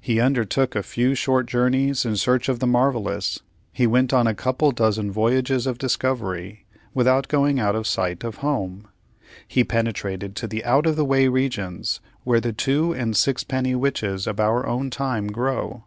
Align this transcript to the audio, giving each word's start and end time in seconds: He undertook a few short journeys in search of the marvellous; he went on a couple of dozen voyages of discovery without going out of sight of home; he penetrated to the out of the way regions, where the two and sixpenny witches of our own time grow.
He 0.00 0.18
undertook 0.18 0.74
a 0.74 0.82
few 0.82 1.14
short 1.14 1.44
journeys 1.44 2.06
in 2.06 2.16
search 2.16 2.48
of 2.48 2.58
the 2.58 2.66
marvellous; 2.66 3.40
he 3.70 3.86
went 3.86 4.14
on 4.14 4.26
a 4.26 4.34
couple 4.34 4.68
of 4.68 4.76
dozen 4.76 5.12
voyages 5.12 5.66
of 5.66 5.76
discovery 5.76 6.64
without 6.94 7.28
going 7.28 7.60
out 7.60 7.76
of 7.76 7.86
sight 7.86 8.24
of 8.24 8.36
home; 8.36 8.88
he 9.46 9.64
penetrated 9.64 10.34
to 10.36 10.46
the 10.46 10.64
out 10.64 10.86
of 10.86 10.96
the 10.96 11.04
way 11.04 11.28
regions, 11.28 12.00
where 12.24 12.40
the 12.40 12.54
two 12.54 12.94
and 12.94 13.14
sixpenny 13.14 13.74
witches 13.74 14.26
of 14.26 14.40
our 14.40 14.66
own 14.66 14.88
time 14.88 15.26
grow. 15.26 15.84